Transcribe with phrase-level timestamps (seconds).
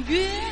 [0.00, 0.51] 月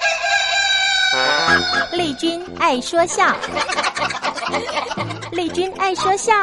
[1.93, 3.35] 丽君爱说笑，
[5.31, 6.33] 丽君爱说笑。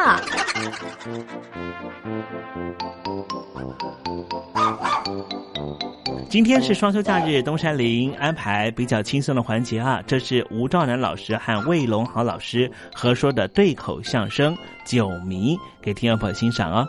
[6.29, 16.87] 今天是双休假日，东山林安排比较轻松的环节啊，这是吴兆南老师和魏龙豪老师合说的对口相声《酒迷》，给听众朋友欣赏哦。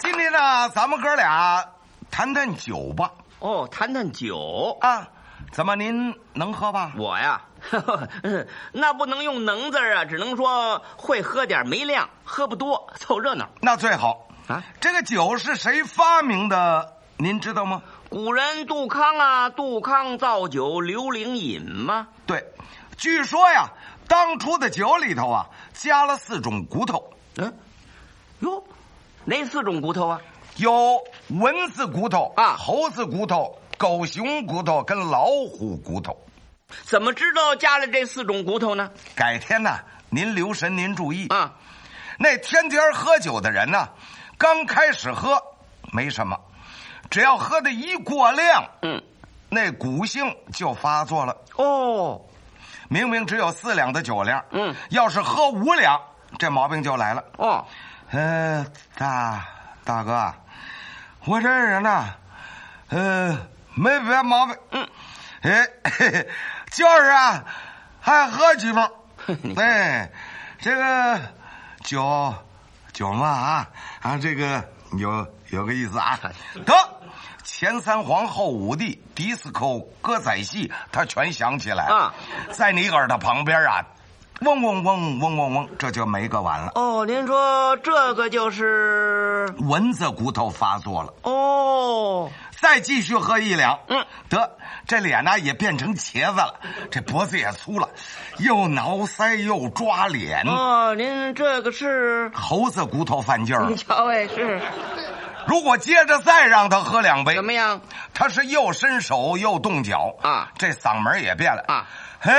[0.00, 1.62] 今天呢，咱们哥俩
[2.10, 5.08] 谈谈酒吧哦，谈谈酒啊。
[5.52, 6.92] 怎么您能喝吧？
[6.96, 13.48] 我呀，呵 呵那不能用能字啊，只能说会喝点，没量，喝不多，凑热闹。
[13.62, 14.62] 那最好啊。
[14.80, 16.96] 这个酒是谁发明的？
[17.16, 17.82] 您知道吗？
[18.10, 22.08] 古人杜康啊，杜康造酒，刘伶饮吗？
[22.26, 22.44] 对，
[22.98, 23.70] 据说呀，
[24.06, 27.10] 当初的酒里头啊，加了四种骨头。
[27.36, 27.56] 嗯，
[28.40, 28.62] 哟，
[29.24, 30.20] 哪四种骨头啊？
[30.58, 36.16] 有蚊子骨头啊，猴子骨头、狗熊骨头跟老虎骨头。
[36.84, 38.90] 怎么知道加了这四种骨头呢？
[39.14, 39.78] 改天呢，
[40.10, 41.54] 您留神，您注意啊。
[42.18, 43.88] 那天天喝酒的人呢，
[44.36, 45.40] 刚开始喝
[45.92, 46.36] 没什么，
[47.08, 49.00] 只要喝的一过量，嗯，
[49.48, 51.36] 那骨性就发作了。
[51.54, 52.20] 哦，
[52.88, 56.00] 明明只有四两的酒量，嗯，要是喝五两，
[56.36, 57.22] 这毛病就来了。
[57.36, 57.64] 哦，
[58.10, 59.46] 呃，大
[59.84, 60.34] 大哥，
[61.28, 62.14] 我这人呢，
[62.88, 63.38] 呃，
[63.74, 64.88] 没别毛病，嗯，
[65.42, 66.28] 哎，嘿 嘿
[66.70, 67.44] 就是啊，
[68.00, 68.90] 还喝几盅。
[69.60, 70.10] 哎，
[70.58, 71.20] 这个
[71.84, 72.34] 酒
[72.94, 73.68] 酒嘛啊
[74.00, 74.66] 啊，这个
[74.96, 76.18] 有有个意思啊。
[76.64, 76.74] 得，
[77.44, 81.94] 前三皇后五帝迪斯科歌仔戏，他全想起来了。
[81.94, 82.14] 啊，
[82.52, 83.84] 在你耳朵旁边啊，
[84.40, 86.72] 嗡嗡嗡嗡嗡嗡，这就没个完了。
[86.76, 91.12] 哦，您说这个就是蚊子骨头发作了。
[91.22, 92.30] 哦，
[92.60, 96.54] 再继续喝一两，嗯，得，这脸呢也变成茄子了，
[96.90, 97.88] 这脖子也粗了，
[98.38, 100.46] 又挠腮又抓脸。
[100.46, 103.66] 哦，您这个是猴子骨头犯劲儿。
[103.68, 104.60] 你 瞧，哎，是。
[105.48, 107.80] 如果接着再让他喝两杯，怎么样？
[108.14, 111.86] 他是又伸手又动脚啊，这嗓门也变了啊。
[112.20, 112.32] 哎，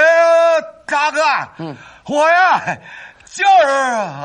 [0.85, 1.21] 大哥，
[1.57, 2.77] 嗯，我呀。
[3.31, 3.69] 就是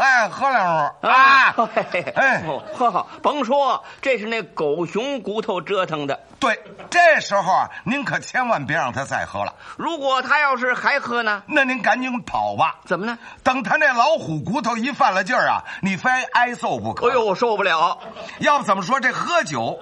[0.01, 1.55] 爱喝两壶啊！
[2.17, 2.43] 哎，
[2.73, 6.19] 喝好，甭说，这是那狗熊骨头折腾的。
[6.41, 6.59] 对，
[6.89, 9.53] 这时候啊，您可千万别让他再喝了。
[9.77, 12.77] 如果他要是还喝呢，那您赶紧跑吧。
[12.87, 13.19] 怎么呢？
[13.45, 17.11] 等他那老虎骨头一犯了劲儿啊，你非挨揍不可。
[17.11, 17.99] 哎呦，我受不了！
[18.39, 19.79] 要不怎么说这喝酒，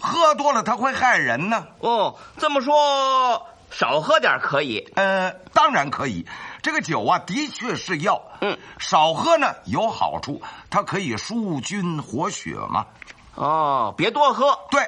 [0.00, 1.66] 喝多了他会害人呢？
[1.80, 4.78] 哦，这么说少喝点可以？
[4.96, 6.26] 呃，当然可以。
[6.62, 8.20] 这个酒啊，的确是药。
[8.40, 12.86] 嗯，少喝呢有好处，它可以疏菌活血嘛。
[13.34, 14.58] 哦，别多喝。
[14.70, 14.82] 对，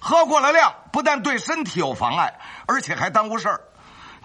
[0.00, 3.60] 喝过了量，不但对身体有妨碍，而且还耽误事儿。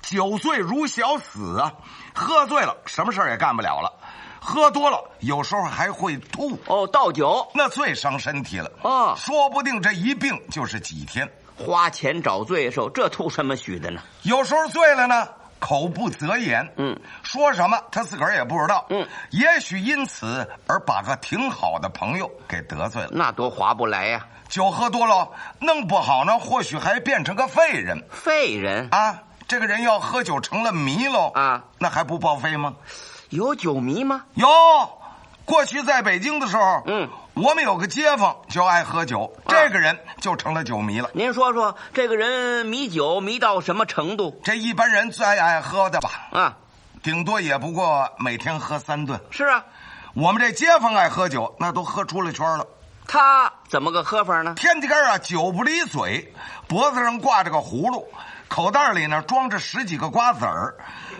[0.01, 1.71] 酒醉如小死啊！
[2.13, 3.93] 喝醉了，什么事儿也干不了了。
[4.41, 6.59] 喝多了，有时候还会吐。
[6.65, 8.69] 哦，倒酒那最伤身体了。
[8.81, 11.31] 哦，说不定这一病就是几天。
[11.57, 14.01] 花钱找罪受，这图什么许的呢？
[14.23, 15.27] 有时候醉了呢。
[15.59, 24.27] 口不择言，嗯，说什么他自个儿也不知道，嗯，也许因此而把个挺好的朋友给得罪了，那多划不来呀！
[24.49, 25.31] 酒喝多了，
[25.61, 28.03] 弄不好呢，或许还变成个废人。
[28.11, 32.75] 废人啊，这个人要喝酒成了迷喽啊，那还不报废吗？
[33.29, 34.25] 有酒迷吗？
[34.33, 34.45] 有，
[35.45, 37.09] 过去在北京的时候，嗯。
[37.35, 41.09] 我们有个街坊就爱喝酒，啊、这个人就成了酒迷了。
[41.13, 44.39] 您说说，这个人迷酒迷到什么程度？
[44.43, 46.09] 这一般人最爱喝的吧？
[46.31, 46.57] 啊，
[47.01, 49.19] 顶多也不过每天喝三顿。
[49.31, 49.65] 是啊，
[50.13, 52.67] 我们这街坊爱喝酒，那都喝出了圈了。
[53.07, 54.53] 他怎么个喝法呢？
[54.55, 56.31] 天天啊，酒不离嘴，
[56.67, 58.07] 脖子上挂着个葫芦，
[58.47, 60.75] 口袋里呢装着十几个瓜子儿，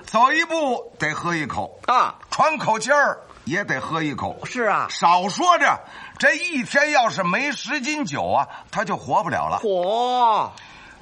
[0.05, 3.20] 走一步得喝一口啊，喘口气儿。
[3.46, 5.80] 也得喝一口，是啊，少说着，
[6.18, 9.60] 这一天要是没十斤酒啊，他就活不了了。
[9.62, 10.50] 嚯！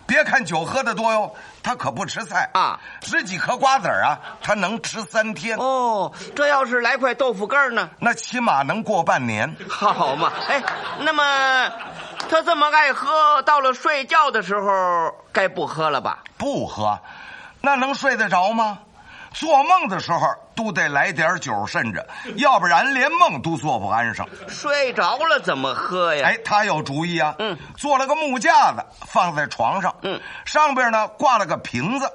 [0.08, 1.34] 别看酒喝的多哟，
[1.64, 5.58] 他可不吃菜啊，十几颗瓜子啊，他能吃三天。
[5.58, 9.56] 哦，这要是来块豆腐干呢，那起码能过半年。
[9.70, 10.62] 好嘛，哎，
[11.00, 11.72] 那么
[12.30, 16.20] 他这么爱喝，到了睡觉的时候该不喝了吧？
[16.38, 17.00] 不喝，
[17.62, 18.80] 那能睡得着吗？
[19.32, 20.20] 做梦的时候
[20.56, 22.06] 都得来点酒渗着，
[22.38, 24.28] 要不然连梦都做不安生。
[24.48, 26.28] 睡着了怎么喝呀？
[26.28, 27.34] 哎，他有主意啊！
[27.40, 32.12] 嗯，做了个木架子放在床上，嗯，上边呢挂了个瓶子，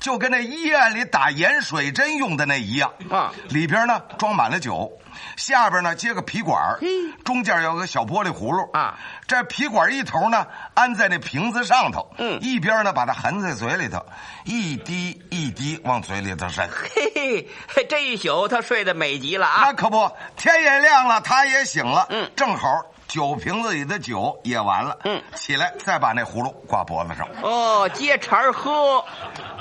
[0.00, 3.32] 就跟那医院里打盐水针用的那一样啊。
[3.48, 4.90] 里边呢装满了酒，
[5.36, 6.78] 下边呢接个皮管，
[7.24, 8.98] 中间有个小玻璃葫芦啊。
[9.26, 14.04] 这皮管一头呢安在那瓶子上头，嗯，一边呢把它含在嘴里头，
[14.44, 16.68] 一滴一滴往嘴里头渗。
[16.68, 19.62] 嘿嘿，这一宿他睡得美极了啊！
[19.66, 22.68] 那可不，天也亮了，他也醒了，嗯，正好
[23.06, 27.28] 酒瓶子里的酒也完了，嗯，起来再把那葫芦挂脖子上。
[27.42, 29.04] 哦，接茬喝。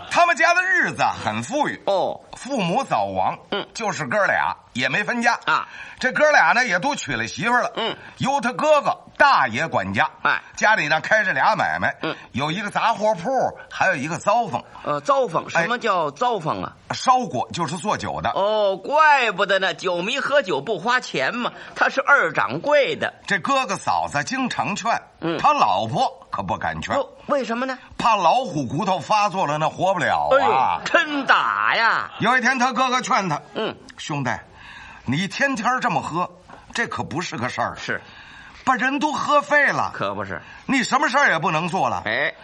[0.09, 1.81] 他们家的日子很富裕。
[1.85, 5.67] 哦，父母早亡，嗯，就是哥俩也没分家啊。
[5.99, 7.71] 这哥俩呢也都娶了媳妇了。
[7.75, 10.09] 嗯，由他哥哥大爷管家。
[10.21, 11.95] 哎，家里呢开着俩买卖。
[12.03, 13.29] 嗯，有一个杂货铺，
[13.71, 14.63] 还有一个糟坊。
[14.83, 16.73] 呃，糟坊什么叫糟坊啊？
[16.91, 18.29] 烧锅就是做酒的。
[18.35, 21.51] 哦，怪不得呢，酒迷喝酒不花钱嘛。
[21.75, 23.15] 他是二掌柜的。
[23.25, 26.95] 这哥哥嫂子经常劝，嗯，他老婆可不敢劝。
[26.95, 27.77] 哦，为什么呢？
[27.97, 30.81] 怕老虎骨头发作了，那活不了啊！
[30.85, 32.11] 真打呀！
[32.19, 34.29] 有一天，他哥哥劝他：“嗯，兄弟，
[35.07, 36.29] 你天天这么喝，
[36.73, 37.75] 这可不是个事儿。
[37.77, 38.01] 是，
[38.65, 40.41] 把人都喝废了，可不是。
[40.65, 42.03] 你什么事儿也不能做了。
[42.05, 42.35] 哎，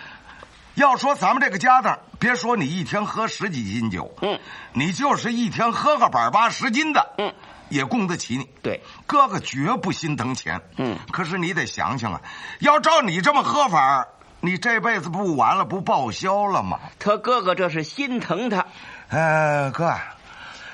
[0.75, 4.39] 要说咱们这个家当，别说你一天喝十几斤酒，嗯，
[4.71, 7.33] 你就是一天喝个百八十斤的，嗯，
[7.67, 8.49] 也供得起你。
[8.61, 12.21] 对，哥哥绝不心疼钱，嗯，可是你得想想啊，
[12.59, 14.07] 要照你这么喝法。”
[14.45, 16.77] 你这辈子不完了，不报销了吗？
[16.99, 18.65] 他哥哥这是心疼他。
[19.07, 19.87] 哎，哥，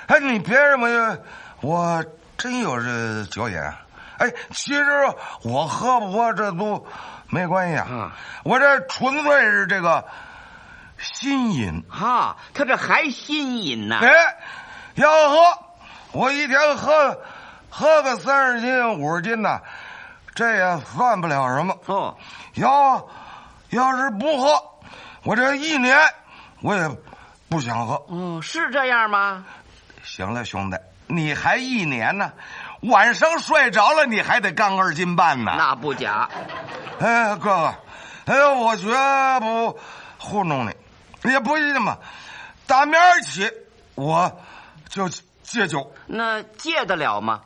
[0.08, 0.92] 哎，你别认为
[1.62, 2.04] 我
[2.38, 3.58] 真有这酒瘾。
[4.18, 4.84] 哎，其实
[5.44, 6.86] 我喝不喝这都
[7.28, 7.88] 没关系啊。
[7.90, 8.12] 嗯、
[8.44, 10.06] 我这纯粹是这个
[10.98, 11.84] 心瘾。
[11.90, 14.00] 哈，他这还心瘾呢。
[14.02, 14.10] 哎，
[14.96, 15.38] 要喝，
[16.12, 17.22] 我一天喝
[17.70, 19.62] 喝个三十斤、五十斤的，
[20.36, 21.78] 这也算不了什么。
[21.86, 22.18] 哦，
[22.56, 23.08] 要。
[23.72, 24.50] 要是不喝，
[25.22, 25.96] 我这一年
[26.64, 26.90] 我也
[27.50, 28.04] 不想喝。
[28.10, 29.46] 嗯，是这样吗？
[30.02, 30.78] 行了，兄弟，
[31.10, 32.32] 你还一年呢，
[32.84, 35.54] 晚上睡着了你还得干二斤半呢。
[35.58, 36.30] 那不假。
[37.00, 37.74] 哎，哥
[38.26, 38.88] 哥，哎，我绝
[39.40, 39.80] 不
[40.20, 41.98] 糊弄你，也不一定嘛。
[42.68, 43.52] 打明儿起
[43.96, 44.40] 我
[44.88, 45.10] 就
[45.42, 45.92] 戒酒。
[46.06, 47.42] 那戒得了吗？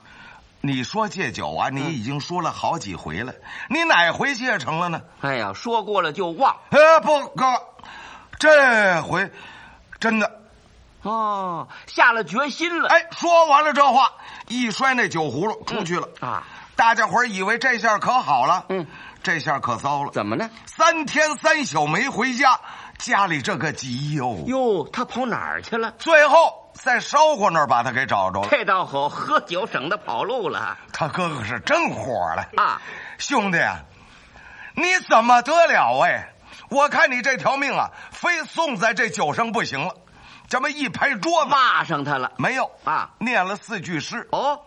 [0.60, 1.70] 你说戒酒啊？
[1.70, 3.34] 你已经说了好几回了，
[3.70, 5.02] 你哪回戒成了呢？
[5.22, 6.58] 哎呀，说过了就忘。
[6.70, 7.46] 哎，不，哥，
[8.40, 9.32] 这回
[10.00, 10.43] 真的
[11.04, 12.90] 哦，下了决心了。
[12.90, 14.12] 哎，说完了这话，
[14.48, 16.44] 一摔那酒葫芦出去了、嗯、啊！
[16.76, 18.88] 大家伙以为这下可好了，嗯，
[19.22, 20.12] 这下可糟了。
[20.12, 20.50] 怎么呢？
[20.66, 22.60] 三天三宿没回家，
[22.98, 24.44] 家里这个急哟。
[24.48, 25.92] 哟，他跑哪儿去了？
[26.00, 26.60] 最后。
[26.74, 28.48] 在烧火那儿把他给找着了。
[28.50, 30.76] 这倒好，喝酒省得跑路了。
[30.92, 32.82] 他哥哥是真火了啊！
[33.20, 33.78] 兄弟啊，
[34.76, 36.34] 你怎么得了哎？
[36.70, 39.94] 我看你这条命啊，非送在这酒上不行了。
[40.48, 42.32] 这么一拍桌子，骂上他了。
[42.38, 44.28] 没有啊，念了四句诗。
[44.32, 44.60] 哦，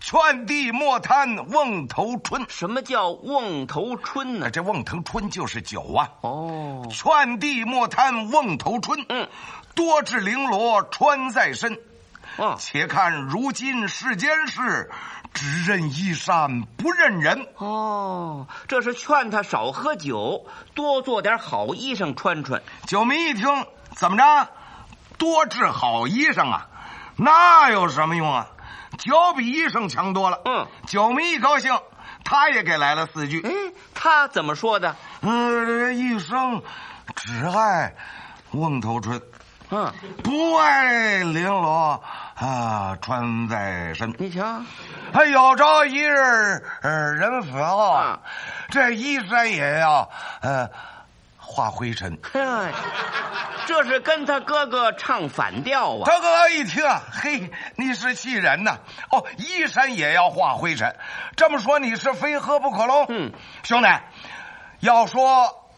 [0.00, 2.44] 劝帝莫贪瓮头春。
[2.48, 4.50] 什么叫瓮头春呢？
[4.50, 6.08] 这瓮头春就是酒啊。
[6.20, 9.04] 哦，劝帝莫贪瓮头春。
[9.08, 9.28] 嗯。
[9.74, 11.78] 多至绫罗穿在身，
[12.38, 14.90] 哦，且看如今世间事，
[15.34, 17.46] 只认衣衫不认人。
[17.58, 22.62] 哦，这是劝他少喝酒，多做点好衣裳穿穿。
[22.86, 23.46] 酒迷一听，
[23.96, 24.48] 怎么着？
[25.18, 26.66] 多治好医生啊？
[27.16, 28.46] 那有什么用啊？
[28.98, 30.40] 酒比医生强多了。
[30.44, 31.78] 嗯，酒迷一高兴，
[32.24, 33.42] 他也给来了四句。
[33.42, 33.50] 哎，
[33.94, 34.96] 他怎么说的？
[35.22, 36.62] 嗯，这一生
[37.14, 37.94] 只爱
[38.52, 39.20] 瓮头春。
[39.68, 42.00] 嗯，不爱绫罗
[42.36, 44.14] 啊，穿在身。
[44.16, 44.62] 你瞧，
[45.12, 46.16] 他有朝一日
[46.82, 48.18] 呃人死后啊，啊
[48.70, 50.08] 这衣衫也要
[50.40, 50.70] 呃
[51.46, 52.18] 化灰尘。
[52.22, 52.40] 嘿，
[53.66, 56.02] 这是跟他哥哥唱反调啊！
[56.04, 58.78] 他哥哥一听啊，嘿，你是气人呐！
[59.10, 60.94] 哦，衣衫也要化灰尘，
[61.36, 63.06] 这么说你是非喝不可喽？
[63.08, 63.32] 嗯，
[63.62, 63.88] 兄弟，
[64.80, 65.70] 要说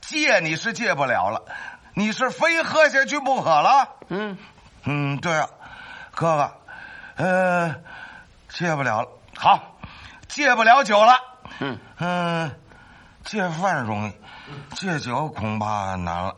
[0.00, 1.42] 戒你是戒不了了。
[1.94, 3.88] 你是非喝下去不可了？
[4.08, 4.38] 嗯，
[4.84, 5.48] 嗯，对啊，
[6.12, 6.52] 哥哥，
[7.16, 7.74] 呃，
[8.48, 9.08] 戒不了了。
[9.36, 9.76] 好，
[10.28, 11.18] 戒不了酒了。
[11.58, 12.52] 嗯嗯、呃，
[13.24, 14.12] 戒饭容易，
[14.74, 16.34] 戒酒恐怕难了。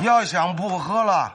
[0.00, 1.32] 要想不喝了，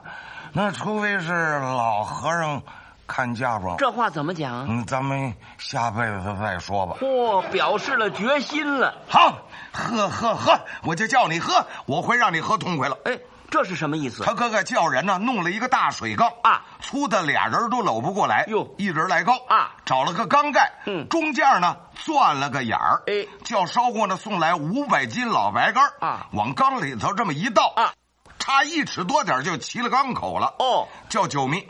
[0.53, 2.61] 那除非是老和尚
[3.05, 3.77] 看嫁妆。
[3.77, 4.65] 这话怎么讲？
[4.67, 6.97] 嗯，咱们下辈子再说吧。
[6.99, 8.93] 嚯、哦，表示了决心了。
[9.07, 9.37] 好。
[9.71, 10.59] 喝喝喝！
[10.81, 12.97] 我就叫你喝，我会让你喝痛快了。
[13.05, 14.23] 哎，这是什么意思？
[14.23, 27.93] 他哥哥叫人呢，弄了一个大水缸啊，粗的俩人都搂不过来，哟，一人来高啊，找了个缸盖，嗯，中间呢钻了个眼儿，哎，叫烧锅呢送来五百斤老白干啊，往缸里头这么一倒啊，
[28.37, 30.53] 差一尺多点就齐了缸口了。
[30.59, 31.67] 哦，叫酒迷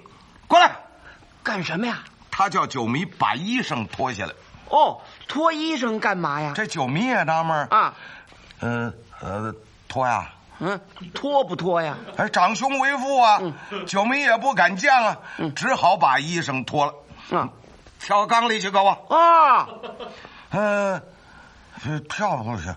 [0.48, 0.76] 过来，
[1.44, 2.00] 干什么呀？
[2.30, 4.34] 他叫酒迷把衣裳脱下来。
[4.70, 6.54] 哦，脱衣裳干嘛呀？
[6.56, 7.94] 这酒迷也纳闷啊。
[8.62, 9.54] 嗯呃，
[9.88, 10.80] 脱呀，嗯，
[11.14, 11.96] 脱不脱呀？
[12.18, 16.94] 哎，长兄为父啊，嗯、九迷也不敢犟啊，嗯、只好把衣裳脱了，
[17.32, 17.50] 嗯，
[18.00, 19.68] 跳缸里去，给我啊，
[20.52, 21.02] 嗯、
[21.86, 22.74] 呃，跳不去，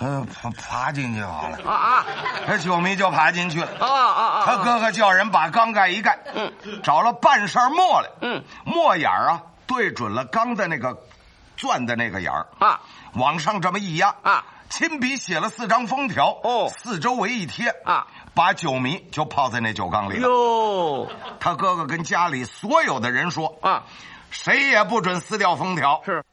[0.00, 1.58] 嗯，爬爬进去好了。
[1.64, 2.06] 啊啊。
[2.46, 3.68] 这九迷就爬进去了。
[3.80, 4.42] 啊啊啊！
[4.46, 10.96] 他哥哥叫人把缸盖一盖，嗯，找了半扇墨来，嗯，墨眼儿啊对准了缸的那个
[11.56, 12.46] 钻的那个眼儿。
[12.58, 12.80] 啊，
[13.14, 16.70] 往上这么一压啊，亲笔写了四张封条，哦。
[16.76, 20.28] 四周围一贴啊，把酒迷就泡在那酒缸里了。
[20.28, 21.08] 哟。
[21.40, 23.84] 他哥哥跟家里所有的人说啊，
[24.30, 26.24] 谁也不准撕掉封条，是，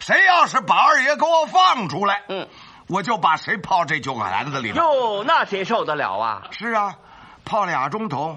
[0.00, 2.48] 谁要是把二爷给我放出来，嗯，
[2.88, 4.76] 我就把谁泡这酒篮子里了。
[4.76, 6.42] 哟，那谁受得了啊？
[6.50, 6.96] 是啊，
[7.44, 8.36] 泡俩钟头，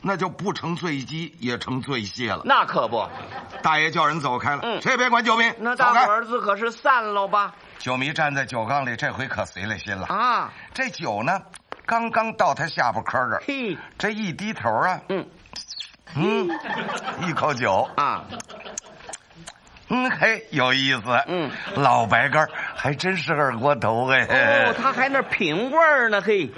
[0.00, 2.40] 那就不成醉鸡也成醉蟹了。
[2.44, 3.06] 那可不，
[3.62, 4.80] 大爷叫人走开了，嗯。
[4.80, 7.54] 谁也别管酒迷，那大伙儿子可是散喽吧？
[7.78, 10.06] 酒迷站在酒缸里，这回可随了心了。
[10.06, 11.40] 啊，这酒呢，
[11.86, 15.26] 刚刚到他下巴颏这儿，嘿，这一低头啊，嗯。
[16.14, 16.48] 嗯，
[17.26, 18.24] 一口酒，啊，
[19.88, 21.02] 嗯，嘿，有意思。
[21.26, 24.24] 嗯，老白干儿还真是二锅头哎。
[24.24, 26.50] 哦，他还那品味儿呢，嘿，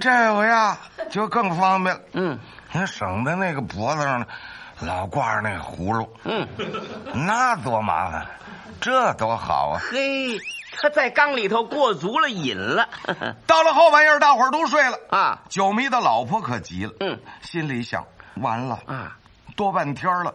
[0.00, 0.78] 这回啊
[1.10, 2.38] 就更方便了，嗯。
[2.72, 4.24] 您省得那个脖子上
[4.78, 6.46] 老挂着那个葫芦，嗯，
[7.12, 8.24] 那多麻烦，
[8.80, 9.80] 这多好啊！
[9.90, 10.38] 嘿，
[10.72, 12.88] 他在缸里头过足了瘾了，
[13.46, 18.04] 到了后半夜，大伙儿都睡了啊，酒迷的老婆可急了，嗯，心里想：
[18.36, 19.16] 完了啊，
[19.56, 20.34] 多半天了，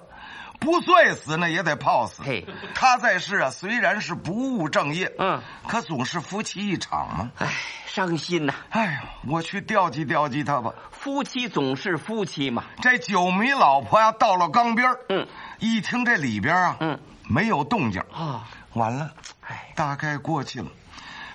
[0.60, 2.22] 不醉死呢也得泡死。
[2.24, 7.32] 嘿，他在世啊，虽然是不务正业，嗯，可总是夫妻一场嘛。
[7.40, 7.48] 唉，
[7.88, 10.74] 伤心呐、哎呀，我去调集调集他吧。
[10.92, 15.28] 夫妻总是夫妻嘛，这酒迷老婆呀，到了缸边儿嗯，
[15.60, 19.12] 一听这里边啊，嗯，没有动静，啊，完了，
[19.42, 20.68] 哎，大概过去了。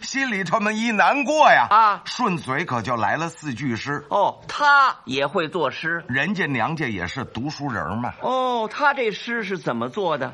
[0.03, 4.07] 心里这么一难过呀，啊顺嘴可就来了四句诗。
[4.09, 8.15] 哦，他也会作诗，人家娘家也是读书人嘛。
[8.23, 10.33] 哦，他这诗是怎么做的？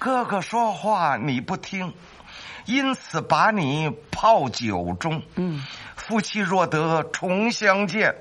[0.00, 1.94] 哥哥说话你不听，
[2.66, 5.22] 因此把你泡酒中。
[5.36, 5.64] 嗯，
[6.06, 8.14] 夫妻若得重相见，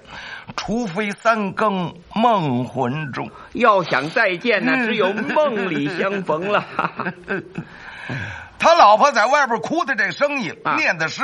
[0.56, 3.30] 除非三更梦魂中。
[3.52, 6.66] 要想再见呢，只有梦里相逢了。
[8.58, 11.24] 他老婆在外边哭的这声音，啊念的诗，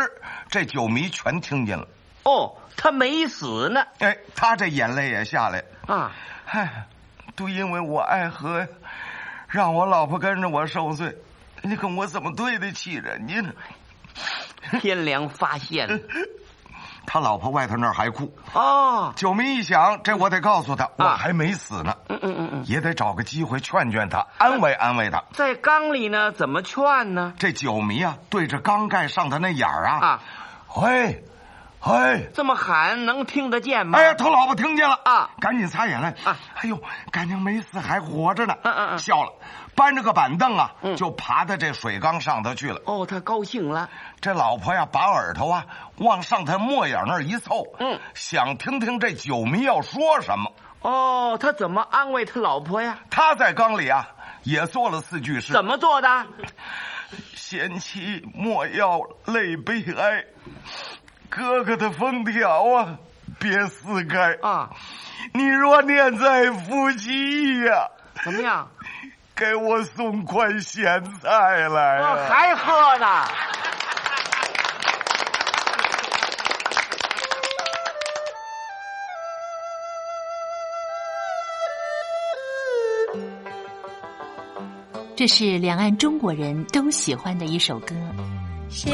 [0.50, 1.88] 这酒迷全听见了。
[2.24, 3.86] 哦，他没死呢。
[4.00, 5.63] 哎，他这眼泪也下来。
[5.88, 6.12] 啊，
[6.45, 6.88] 唉，
[7.38, 8.67] 都因为我爱喝，
[9.48, 11.15] 让我老婆跟着我受罪，
[11.62, 13.54] 你跟我怎么对得起人家呢？
[14.82, 15.88] 天良发现
[17.12, 25.24] 他老婆外头那儿还哭，啊，九迷一想，这我得告诉他，我啊还没死呢，嗯嗯嗯嗯，也得找个机会劝劝他，安慰安慰他。
[25.34, 27.34] 在缸里呢，怎么劝呢？
[27.39, 30.19] 这酒迷啊，对着缸盖上的那眼儿啊，啊，
[30.76, 31.24] 喂，
[31.88, 33.98] 喂，这么喊能听得见吗？
[33.98, 35.00] 哎呀，他老婆听见了。
[35.04, 35.32] 啊。
[35.39, 36.10] 赶紧擦眼泪。
[36.24, 36.38] 啊。
[36.62, 38.54] 哎呦，感情没死，还活着呢。
[38.62, 38.98] 嗯嗯嗯。
[39.00, 39.32] 笑了，
[39.79, 42.81] 搬着个板凳啊，嗯就爬到这水缸上头去了。
[42.85, 43.89] 哦，他高兴了。
[44.19, 45.65] 这老婆呀，把耳朵啊
[45.99, 50.51] 往上他墨眼那儿一凑，嗯，想听听这酒迷要说什么。
[50.81, 52.99] 哦，他怎么安慰他老婆呀？
[53.09, 54.09] 他在缸里啊
[54.43, 56.27] 也做了四句诗：怎么做的？
[57.33, 60.25] 贤妻莫要泪悲哀，
[61.29, 62.97] 哥哥的封条啊
[63.39, 64.71] 别撕开啊！
[65.33, 67.87] 你若念在夫妻呀、
[68.25, 68.69] 怎么样？
[69.39, 71.30] 给我送块咸菜
[71.69, 72.28] 来、哦啊！
[72.28, 73.08] 还喝呢？
[85.15, 87.95] 这是两岸中国人都喜欢的一首歌。
[88.69, 88.91] 小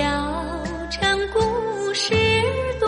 [0.92, 2.14] 城故事
[2.80, 2.88] 多，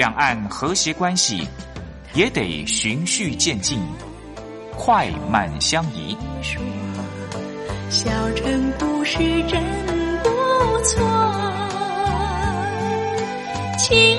[0.00, 1.46] 两岸和谐关系
[2.14, 3.78] 也得循序渐进，
[4.74, 6.16] 快慢相宜。
[6.40, 6.58] 说
[7.90, 9.62] 小城故事真
[10.22, 10.30] 不
[10.84, 11.06] 错，
[13.76, 14.18] 情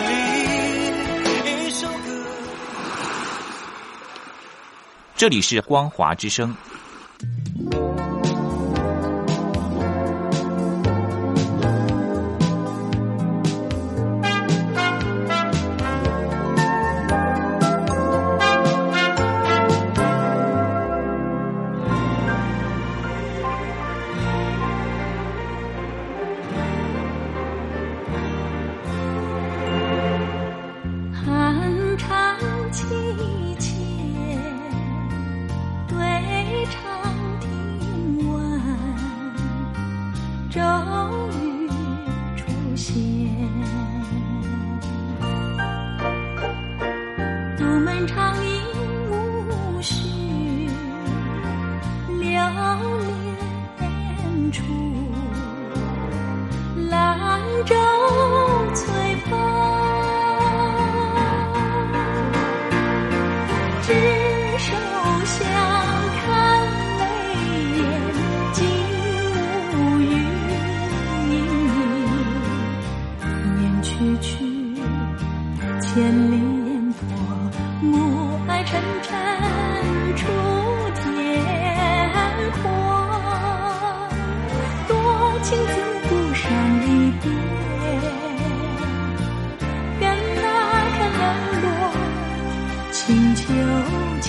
[5.21, 6.51] 这里是光华之声。
[78.71, 79.11] 沉沉
[80.15, 80.21] 出
[80.95, 81.03] 天
[82.53, 82.63] 阔。
[84.87, 84.89] 多
[85.43, 85.73] 情自
[86.07, 86.41] 古伤
[86.79, 86.85] 离
[87.21, 87.23] 别，
[89.99, 90.03] 更
[90.41, 90.43] 那
[90.95, 91.23] 堪冷
[91.63, 91.67] 落。
[92.91, 92.99] 清
[93.35, 93.43] 秋
[94.21, 94.25] 节，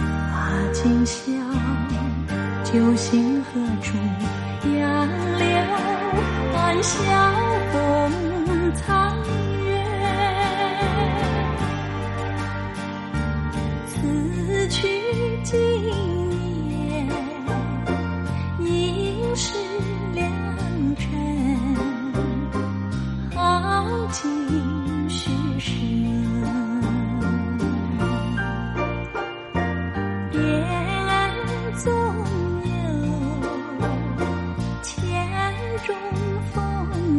[0.72, 1.20] 今宵
[2.64, 3.86] 酒醒何处？
[4.64, 4.78] 杨
[5.38, 5.46] 柳
[6.56, 6.96] 暗笑
[7.72, 7.74] 风
[8.74, 9.07] 残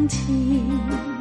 [0.08, 1.19] 情，